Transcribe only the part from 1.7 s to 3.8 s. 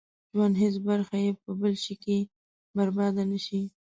شي کې برباده نه شي.